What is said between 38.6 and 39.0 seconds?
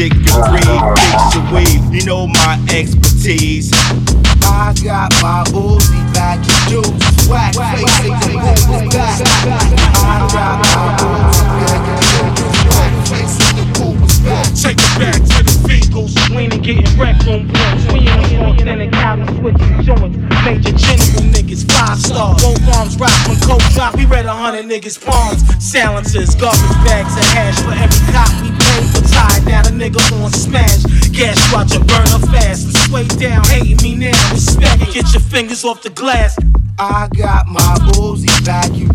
you